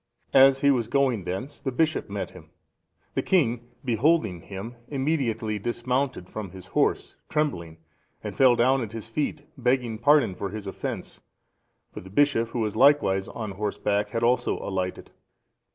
[0.33, 2.49] As he was going thence, the bishop met him.
[3.13, 7.77] The king, beholding him, immediately dismounted from his horse, trembling,
[8.23, 11.21] and fell down at his feet, begging pardon for his offence;
[11.93, 15.11] for the bishop, who was likewise on horseback, had also alighted.